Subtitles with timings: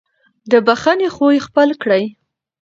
[0.51, 2.03] د بښنې خوی خپل کړئ.